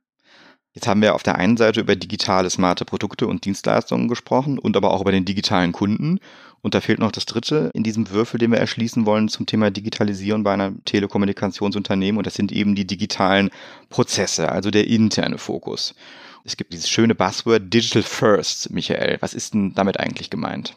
[0.78, 4.78] Jetzt haben wir auf der einen Seite über digitale, smarte Produkte und Dienstleistungen gesprochen und
[4.78, 6.20] aber auch über den digitalen Kunden.
[6.62, 9.72] Und da fehlt noch das dritte in diesem Würfel, den wir erschließen wollen zum Thema
[9.72, 12.20] Digitalisieren bei einem Telekommunikationsunternehmen.
[12.20, 13.50] Und das sind eben die digitalen
[13.90, 15.96] Prozesse, also der interne Fokus.
[16.44, 19.18] Es gibt dieses schöne Buzzword Digital First, Michael.
[19.20, 20.76] Was ist denn damit eigentlich gemeint?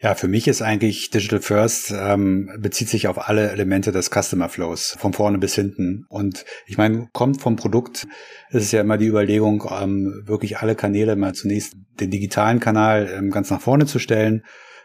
[0.00, 4.48] Ja, für mich ist eigentlich Digital First ähm, bezieht sich auf alle Elemente des Customer
[4.48, 6.06] Flows, von vorne bis hinten.
[6.08, 8.06] Und ich meine, kommt vom Produkt,
[8.50, 13.12] ist es ja immer die Überlegung, ähm, wirklich alle Kanäle mal zunächst den digitalen Kanal
[13.12, 14.44] ähm, ganz nach vorne zu stellen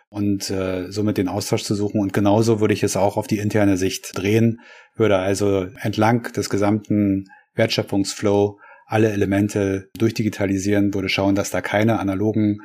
[0.09, 2.01] und äh, somit den Austausch zu suchen.
[2.01, 4.61] Und genauso würde ich es auch auf die interne Sicht drehen,
[4.95, 8.57] würde also entlang des gesamten Wertschöpfungsflow
[8.93, 12.59] alle Elemente durchdigitalisieren, würde schauen, dass da keine analogen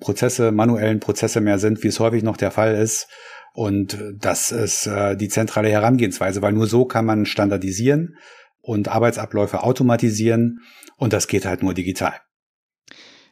[0.00, 3.06] Prozesse, manuellen Prozesse mehr sind, wie es häufig noch der Fall ist.
[3.52, 8.16] Und das ist äh, die zentrale Herangehensweise, weil nur so kann man standardisieren
[8.62, 10.60] und Arbeitsabläufe automatisieren.
[10.96, 12.14] Und das geht halt nur digital.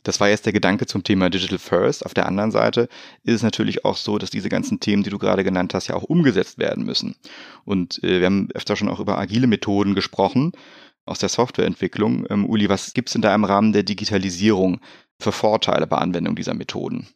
[0.05, 2.05] Das war jetzt der Gedanke zum Thema Digital First.
[2.05, 2.89] Auf der anderen Seite
[3.23, 5.95] ist es natürlich auch so, dass diese ganzen Themen, die du gerade genannt hast, ja
[5.95, 7.17] auch umgesetzt werden müssen.
[7.65, 10.53] Und äh, wir haben öfter schon auch über agile Methoden gesprochen
[11.05, 12.27] aus der Softwareentwicklung.
[12.31, 14.81] Ähm, Uli, was gibt es da im Rahmen der Digitalisierung
[15.19, 17.09] für Vorteile bei Anwendung dieser Methoden?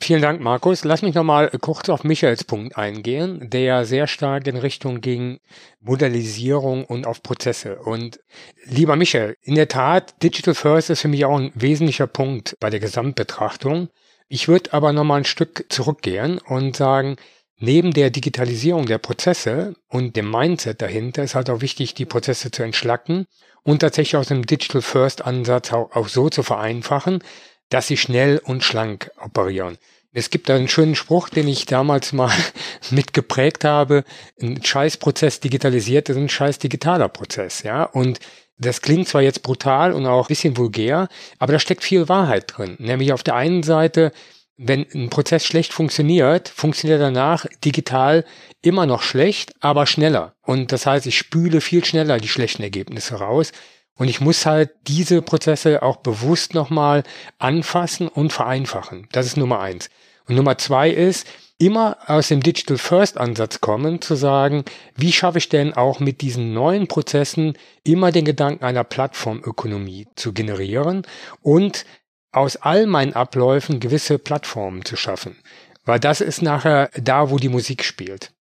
[0.00, 0.84] Vielen Dank, Markus.
[0.84, 5.40] Lass mich nochmal kurz auf Michaels Punkt eingehen, der ja sehr stark in Richtung ging
[5.80, 7.78] Modellisierung und auf Prozesse.
[7.80, 8.20] Und
[8.64, 12.70] lieber Michael, in der Tat, Digital First ist für mich auch ein wesentlicher Punkt bei
[12.70, 13.88] der Gesamtbetrachtung.
[14.28, 17.16] Ich würde aber nochmal ein Stück zurückgehen und sagen,
[17.60, 22.52] Neben der Digitalisierung der Prozesse und dem Mindset dahinter ist halt auch wichtig, die Prozesse
[22.52, 23.26] zu entschlacken
[23.64, 27.22] und tatsächlich aus dem Digital First Ansatz auch, auch so zu vereinfachen,
[27.68, 29.76] dass sie schnell und schlank operieren.
[30.12, 32.32] Es gibt einen schönen Spruch, den ich damals mal
[32.90, 34.04] mitgeprägt habe.
[34.40, 37.82] Ein Scheißprozess digitalisiert ist ein scheiß digitaler Prozess, ja.
[37.82, 38.20] Und
[38.56, 42.44] das klingt zwar jetzt brutal und auch ein bisschen vulgär, aber da steckt viel Wahrheit
[42.56, 42.76] drin.
[42.78, 44.12] Nämlich auf der einen Seite
[44.58, 48.24] wenn ein Prozess schlecht funktioniert, funktioniert er danach digital
[48.60, 50.34] immer noch schlecht, aber schneller.
[50.42, 53.52] Und das heißt, ich spüle viel schneller die schlechten Ergebnisse raus.
[53.94, 57.04] Und ich muss halt diese Prozesse auch bewusst nochmal
[57.38, 59.08] anfassen und vereinfachen.
[59.12, 59.90] Das ist Nummer eins.
[60.26, 61.26] Und Nummer zwei ist,
[61.58, 66.20] immer aus dem Digital First Ansatz kommen, zu sagen, wie schaffe ich denn auch mit
[66.20, 71.02] diesen neuen Prozessen immer den Gedanken einer Plattformökonomie zu generieren
[71.42, 71.84] und
[72.32, 75.36] aus all meinen Abläufen gewisse Plattformen zu schaffen.
[75.84, 78.32] Weil das ist nachher da, wo die Musik spielt.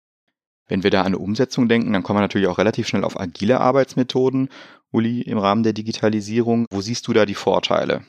[0.68, 3.62] Wenn wir da an Umsetzung denken, dann kommen wir natürlich auch relativ schnell auf agile
[3.62, 4.50] Arbeitsmethoden.
[4.92, 8.04] Uli, im Rahmen der Digitalisierung, wo siehst du da die Vorteile?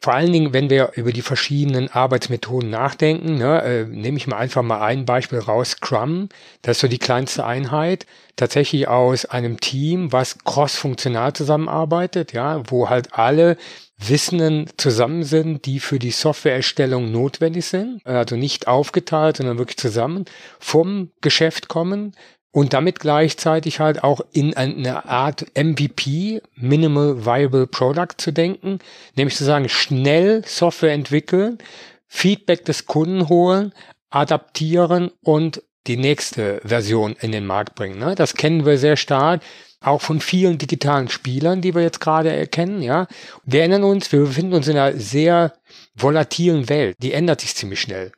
[0.00, 4.36] Vor allen Dingen, wenn wir über die verschiedenen Arbeitsmethoden nachdenken, ne, äh, nehme ich mal
[4.36, 6.28] einfach mal ein Beispiel raus, Scrum,
[6.62, 8.06] das ist so die kleinste Einheit,
[8.36, 13.56] tatsächlich aus einem Team, was cross-funktional zusammenarbeitet, ja, wo halt alle
[13.98, 20.26] Wissenden zusammen sind, die für die Softwareerstellung notwendig sind, also nicht aufgeteilt, sondern wirklich zusammen
[20.60, 22.14] vom Geschäft kommen,
[22.50, 28.78] und damit gleichzeitig halt auch in eine Art MVP, Minimal Viable Product zu denken,
[29.16, 31.58] nämlich zu sagen, schnell Software entwickeln,
[32.06, 33.72] Feedback des Kunden holen,
[34.10, 37.98] adaptieren und die nächste Version in den Markt bringen.
[37.98, 38.14] Ne?
[38.14, 39.42] Das kennen wir sehr stark.
[39.80, 43.06] auch von vielen digitalen Spielern, die wir jetzt gerade erkennen, ja.
[43.44, 45.52] Wir erinnern uns, wir befinden uns in einer sehr
[45.94, 46.96] volatilen Welt.
[47.00, 48.10] Die ändert sich ziemlich schnell.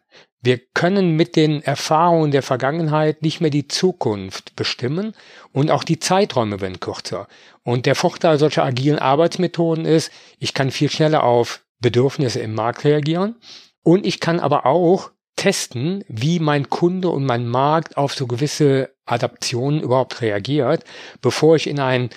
[0.42, 5.14] Wir können mit den Erfahrungen der Vergangenheit nicht mehr die Zukunft bestimmen
[5.53, 7.29] und auch die Zeiträume werden kürzer.
[7.62, 12.85] Und der Vorteil solcher agilen Arbeitsmethoden ist, ich kann viel schneller auf Bedürfnisse im Markt
[12.85, 13.37] reagieren
[13.83, 18.94] und ich kann aber auch testen, wie mein Kunde und mein Markt auf so gewisse
[19.05, 20.85] Adaptionen überhaupt reagiert,
[21.20, 22.11] bevor ich in ein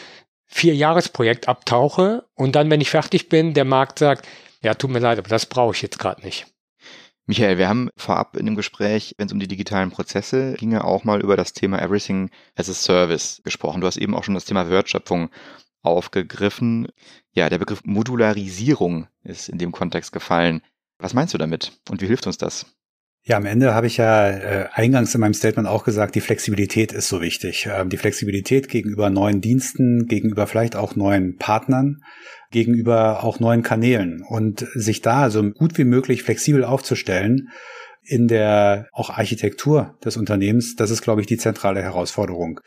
[0.47, 4.27] Vierjahresprojekt abtauche und dann, wenn ich fertig bin, der Markt sagt,
[4.61, 6.52] ja, tut mir leid, aber das brauche ich jetzt gerade nicht.
[7.25, 10.83] Michael, wir haben vorab in dem Gespräch, wenn es um die digitalen Prozesse ging, ja
[10.83, 13.79] auch mal über das Thema Everything as a Service gesprochen.
[13.79, 15.29] Du hast eben auch schon das Thema Wertschöpfung
[15.81, 16.87] aufgegriffen.
[17.31, 20.61] Ja, der Begriff Modularisierung ist in dem Kontext gefallen.
[20.99, 22.65] Was meinst du damit und wie hilft uns das?
[23.25, 26.91] Ja, am Ende habe ich ja äh, eingangs in meinem Statement auch gesagt, die Flexibilität
[26.91, 27.69] ist so wichtig.
[27.71, 32.01] Ähm, die Flexibilität gegenüber neuen Diensten, gegenüber vielleicht auch neuen Partnern,
[32.53, 37.49] gegenüber auch neuen Kanälen und sich da so gut wie möglich flexibel aufzustellen
[38.05, 42.59] in der auch Architektur des Unternehmens, das ist, glaube ich, die zentrale Herausforderung.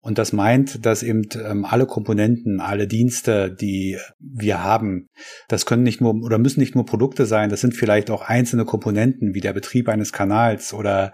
[0.00, 5.08] Und das meint, dass eben ähm, alle Komponenten, alle Dienste, die wir haben,
[5.48, 8.64] das können nicht nur oder müssen nicht nur Produkte sein, das sind vielleicht auch einzelne
[8.64, 11.12] Komponenten wie der Betrieb eines Kanals oder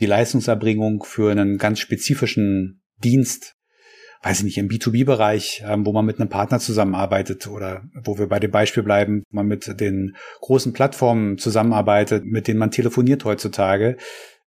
[0.00, 3.55] die Leistungserbringung für einen ganz spezifischen Dienst,
[4.26, 8.28] weiß ich nicht, im B2B-Bereich, ähm, wo man mit einem Partner zusammenarbeitet oder wo wir
[8.28, 13.24] bei dem Beispiel bleiben, wo man mit den großen Plattformen zusammenarbeitet, mit denen man telefoniert
[13.24, 13.96] heutzutage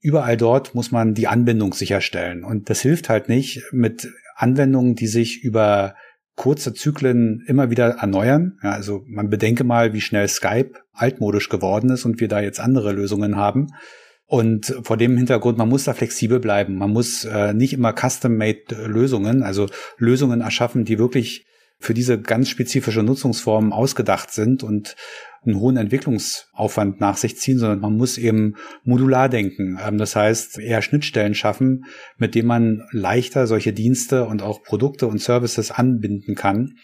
[0.01, 2.45] Überall dort muss man die Anbindung sicherstellen.
[2.45, 5.97] Und das hilft halt nicht mit Anwendungen, die sich über
[6.37, 8.59] kurze Zyklen immer wieder erneuern.
[8.63, 12.61] Ja, also man bedenke mal, wie schnell Skype altmodisch geworden ist und wir da jetzt
[12.61, 13.73] andere Lösungen haben.
[14.31, 16.77] Und vor dem Hintergrund, man muss da flexibel bleiben.
[16.77, 21.47] Man muss äh, nicht immer custom-made Lösungen, also Lösungen erschaffen, die wirklich
[21.81, 24.97] für diese ganz spezifische Nutzungsform ausgedacht sind und
[25.47, 29.79] einen hohen Entwicklungsaufwand nach sich ziehen, sondern man muss eben modular denken.
[29.83, 31.87] Ähm, das heißt, eher Schnittstellen schaffen,
[32.19, 36.75] mit denen man leichter solche Dienste und auch Produkte und Services anbinden kann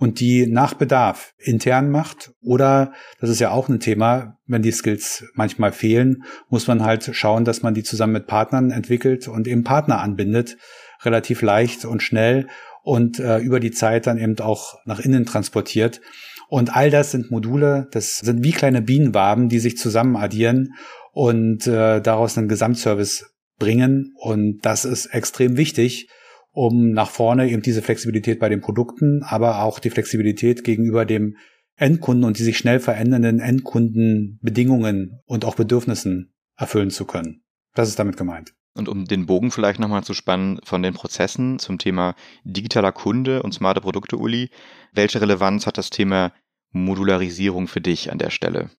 [0.00, 2.32] und die nach Bedarf intern macht.
[2.40, 7.10] Oder, das ist ja auch ein Thema, wenn die Skills manchmal fehlen, muss man halt
[7.12, 10.56] schauen, dass man die zusammen mit Partnern entwickelt und eben Partner anbindet,
[11.04, 12.48] relativ leicht und schnell
[12.82, 16.00] und äh, über die Zeit dann eben auch nach innen transportiert.
[16.48, 20.72] Und all das sind Module, das sind wie kleine Bienenwaben, die sich zusammen addieren
[21.12, 24.14] und äh, daraus einen Gesamtservice bringen.
[24.16, 26.08] Und das ist extrem wichtig,
[26.52, 31.36] um nach vorne eben diese Flexibilität bei den Produkten, aber auch die Flexibilität gegenüber dem
[31.76, 37.42] Endkunden und die sich schnell verändernden Endkundenbedingungen und auch Bedürfnissen erfüllen zu können.
[37.74, 38.52] Das ist damit gemeint.
[38.74, 43.42] Und um den Bogen vielleicht nochmal zu spannen von den Prozessen zum Thema digitaler Kunde
[43.42, 44.50] und smarte Produkte, Uli,
[44.92, 46.32] welche Relevanz hat das Thema
[46.70, 48.70] Modularisierung für dich an der Stelle?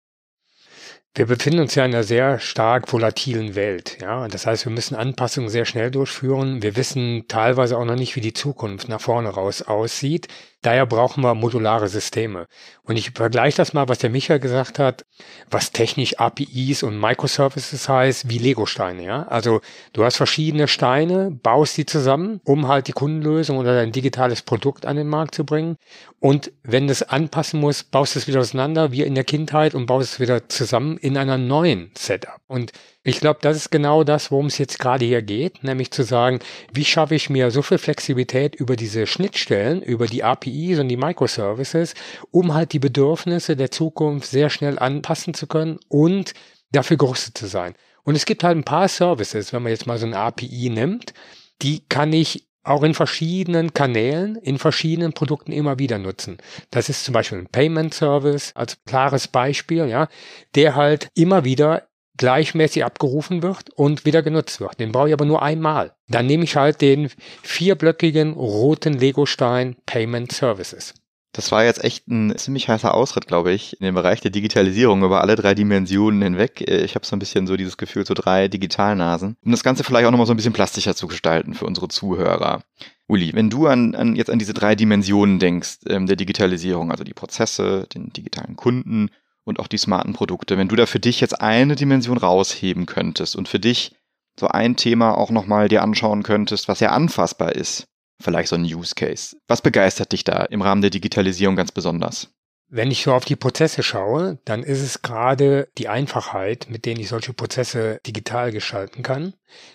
[1.13, 4.29] Wir befinden uns ja in einer sehr stark volatilen Welt, ja.
[4.29, 6.63] Das heißt, wir müssen Anpassungen sehr schnell durchführen.
[6.63, 10.29] Wir wissen teilweise auch noch nicht, wie die Zukunft nach vorne raus aussieht.
[10.61, 12.45] Daher brauchen wir modulare Systeme.
[12.83, 15.05] Und ich vergleiche das mal, was der Michael gesagt hat,
[15.49, 19.23] was technisch APIs und Microservices heißt, wie Lego-Steine, ja.
[19.23, 19.61] Also
[19.93, 24.85] du hast verschiedene Steine, baust die zusammen, um halt die Kundenlösung oder dein digitales Produkt
[24.85, 25.77] an den Markt zu bringen.
[26.19, 29.73] Und wenn du es anpassen musst, baust du es wieder auseinander, wie in der Kindheit,
[29.73, 32.39] und baust es wieder zusammen in einer neuen Setup.
[32.47, 32.71] Und
[33.03, 36.39] ich glaube, das ist genau das, worum es jetzt gerade hier geht, nämlich zu sagen,
[36.71, 40.97] wie schaffe ich mir so viel Flexibilität über diese Schnittstellen, über die APIs und die
[40.97, 41.95] Microservices,
[42.29, 46.33] um halt die Bedürfnisse der Zukunft sehr schnell anpassen zu können und
[46.71, 47.73] dafür gerüstet zu sein.
[48.03, 51.13] Und es gibt halt ein paar Services, wenn man jetzt mal so eine API nimmt,
[51.61, 56.37] die kann ich auch in verschiedenen Kanälen, in verschiedenen Produkten immer wieder nutzen.
[56.69, 60.07] Das ist zum Beispiel ein Payment Service als klares Beispiel, ja,
[60.53, 64.79] der halt immer wieder gleichmäßig abgerufen wird und wieder genutzt wird.
[64.79, 65.93] Den brauche ich aber nur einmal.
[66.07, 67.09] Dann nehme ich halt den
[67.41, 70.93] vierblöckigen roten Legostein Payment Services.
[71.33, 75.01] Das war jetzt echt ein ziemlich heißer Ausritt, glaube ich, in dem Bereich der Digitalisierung
[75.03, 76.59] über alle drei Dimensionen hinweg.
[76.59, 79.37] Ich habe so ein bisschen so dieses Gefühl, so drei Digitalnasen.
[79.41, 82.63] Um das Ganze vielleicht auch nochmal so ein bisschen plastischer zu gestalten für unsere Zuhörer.
[83.07, 87.05] Uli, wenn du an, an jetzt an diese drei Dimensionen denkst ähm, der Digitalisierung, also
[87.05, 89.09] die Prozesse, den digitalen Kunden
[89.43, 90.57] und auch die smarten Produkte.
[90.57, 93.95] Wenn du da für dich jetzt eine Dimension rausheben könntest und für dich
[94.39, 97.85] so ein Thema auch nochmal dir anschauen könntest, was ja anfassbar ist,
[98.21, 99.35] vielleicht so ein Use Case.
[99.47, 102.29] Was begeistert dich da im Rahmen der Digitalisierung ganz besonders?
[102.73, 107.01] Wenn ich so auf die Prozesse schaue, dann ist es gerade die Einfachheit, mit denen
[107.01, 109.33] ich solche Prozesse digital gestalten kann.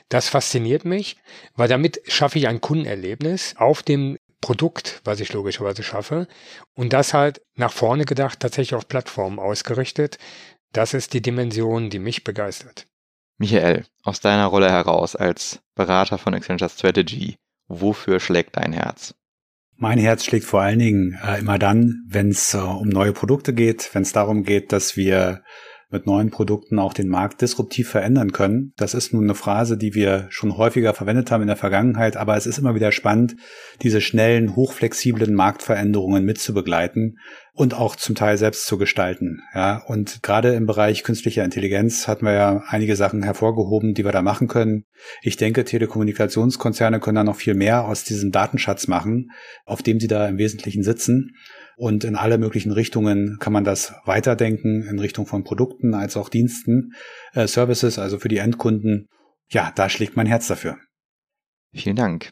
[0.08, 1.18] Das fasziniert mich,
[1.54, 6.28] weil damit schaffe ich ein Kundenerlebnis auf dem Produkt, was ich logischerweise schaffe.
[6.74, 10.18] Und das halt nach vorne gedacht, tatsächlich auf Plattformen ausgerichtet.
[10.72, 12.86] Das ist die Dimension, die mich begeistert.
[13.38, 19.14] Michael, aus deiner Rolle heraus als Berater von Accenture Strategy, wofür schlägt dein Herz?
[19.78, 23.52] Mein Herz schlägt vor allen Dingen äh, immer dann, wenn es äh, um neue Produkte
[23.52, 25.42] geht, wenn es darum geht, dass wir
[25.96, 28.74] mit neuen Produkten auch den Markt disruptiv verändern können.
[28.76, 32.36] Das ist nun eine Phrase, die wir schon häufiger verwendet haben in der Vergangenheit, aber
[32.36, 33.36] es ist immer wieder spannend,
[33.80, 37.16] diese schnellen, hochflexiblen Marktveränderungen mitzubegleiten
[37.54, 39.40] und auch zum Teil selbst zu gestalten.
[39.54, 44.12] Ja, und gerade im Bereich künstlicher Intelligenz hatten wir ja einige Sachen hervorgehoben, die wir
[44.12, 44.84] da machen können.
[45.22, 49.30] Ich denke, Telekommunikationskonzerne können da noch viel mehr aus diesem Datenschatz machen,
[49.64, 51.32] auf dem sie da im Wesentlichen sitzen.
[51.78, 56.30] Und in alle möglichen Richtungen kann man das weiterdenken, in Richtung von Produkten als auch
[56.30, 56.94] Diensten,
[57.34, 59.08] äh, Services, also für die Endkunden.
[59.50, 60.78] Ja, da schlägt mein Herz dafür.
[61.74, 62.30] Vielen Dank.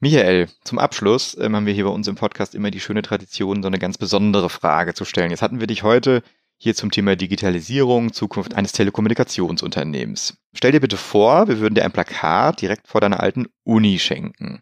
[0.00, 3.62] Michael, zum Abschluss ähm, haben wir hier bei uns im Podcast immer die schöne Tradition,
[3.62, 5.30] so eine ganz besondere Frage zu stellen.
[5.30, 6.22] Jetzt hatten wir dich heute
[6.58, 10.36] hier zum Thema Digitalisierung, Zukunft eines Telekommunikationsunternehmens.
[10.54, 14.60] Stell dir bitte vor, wir würden dir ein Plakat direkt vor deiner alten Uni schenken.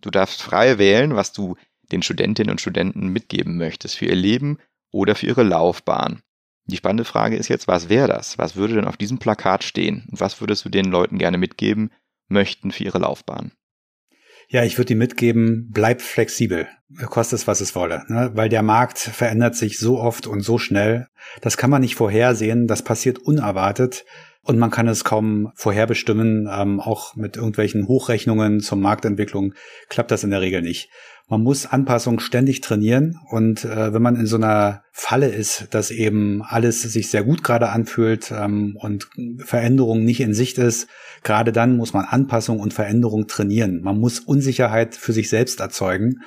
[0.00, 1.56] Du darfst frei wählen, was du
[1.92, 4.58] den Studentinnen und Studenten mitgeben möchtest für ihr Leben
[4.90, 6.22] oder für ihre Laufbahn.
[6.66, 8.36] Die spannende Frage ist jetzt, was wäre das?
[8.36, 10.06] Was würde denn auf diesem Plakat stehen?
[10.10, 11.90] Und was würdest du den Leuten gerne mitgeben
[12.28, 13.52] möchten für ihre Laufbahn?
[14.50, 16.68] Ja, ich würde dir mitgeben, bleib flexibel,
[17.06, 18.30] kostet es, was es wolle, ne?
[18.32, 21.08] weil der Markt verändert sich so oft und so schnell.
[21.42, 24.06] Das kann man nicht vorhersehen, das passiert unerwartet
[24.40, 26.48] und man kann es kaum vorherbestimmen.
[26.50, 29.52] Ähm, auch mit irgendwelchen Hochrechnungen zur Marktentwicklung
[29.90, 30.88] klappt das in der Regel nicht
[31.28, 35.90] man muss Anpassung ständig trainieren und äh, wenn man in so einer Falle ist, dass
[35.90, 40.88] eben alles sich sehr gut gerade anfühlt ähm, und Veränderung nicht in Sicht ist,
[41.22, 43.82] gerade dann muss man Anpassung und Veränderung trainieren.
[43.82, 46.22] Man muss Unsicherheit für sich selbst erzeugen,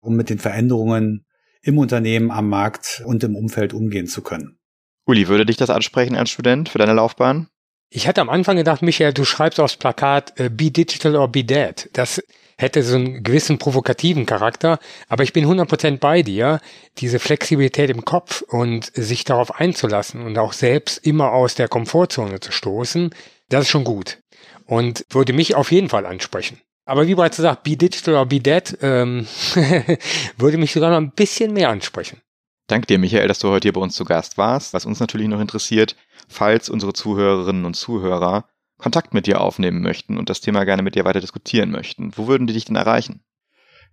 [0.00, 1.26] um mit den Veränderungen
[1.62, 4.58] im Unternehmen, am Markt und im Umfeld umgehen zu können.
[5.04, 7.48] Uli, würde dich das ansprechen als Student für deine Laufbahn?
[7.90, 11.44] Ich hatte am Anfang gedacht, Michael, du schreibst aufs Plakat äh, Be Digital or Be
[11.44, 11.88] Dead.
[11.92, 12.22] Das
[12.56, 16.60] hätte so einen gewissen provokativen Charakter, aber ich bin 100% bei dir.
[16.98, 22.40] Diese Flexibilität im Kopf und sich darauf einzulassen und auch selbst immer aus der Komfortzone
[22.40, 23.10] zu stoßen,
[23.48, 24.18] das ist schon gut
[24.66, 26.60] und würde mich auf jeden Fall ansprechen.
[26.84, 29.26] Aber wie bereits gesagt, Be Digital or Be Dead ähm,
[30.36, 32.20] würde mich sogar noch ein bisschen mehr ansprechen.
[32.68, 34.72] Danke dir, Michael, dass du heute hier bei uns zu Gast warst.
[34.72, 35.96] Was uns natürlich noch interessiert,
[36.28, 40.94] falls unsere Zuhörerinnen und Zuhörer Kontakt mit dir aufnehmen möchten und das Thema gerne mit
[40.94, 43.22] dir weiter diskutieren möchten, wo würden die dich denn erreichen?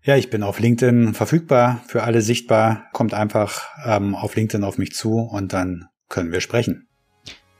[0.05, 2.87] Ja, ich bin auf LinkedIn verfügbar, für alle sichtbar.
[2.91, 6.89] Kommt einfach ähm, auf LinkedIn auf mich zu und dann können wir sprechen.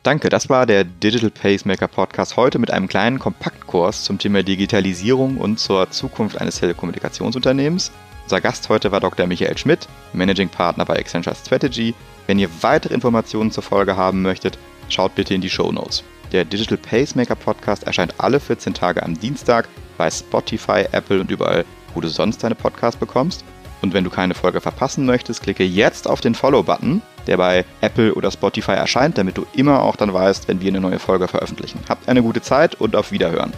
[0.03, 5.37] Danke, das war der Digital Pacemaker Podcast heute mit einem kleinen Kompaktkurs zum Thema Digitalisierung
[5.37, 7.93] und zur Zukunft eines Telekommunikationsunternehmens.
[8.23, 9.25] Unser Gast heute war Dr.
[9.25, 11.95] Michael Schmidt, Managing Partner bei Accenture Strategy.
[12.27, 14.57] Wenn ihr weitere Informationen zur Folge haben möchtet,
[14.89, 16.03] schaut bitte in die Show Notes.
[16.33, 19.69] Der Digital Pacemaker Podcast erscheint alle 14 Tage am Dienstag
[19.99, 23.45] bei Spotify, Apple und überall, wo du sonst deine Podcasts bekommst.
[23.83, 28.15] Und wenn du keine Folge verpassen möchtest, klicke jetzt auf den Follow-Button, der bei Apple
[28.15, 31.79] oder Spotify erscheint, damit du immer auch dann weißt, wenn wir eine neue Folge veröffentlichen.
[31.87, 33.53] Habt eine gute Zeit und auf Wiederhören.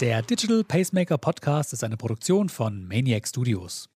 [0.00, 3.91] Der Digital Pacemaker Podcast ist eine Produktion von Maniac Studios.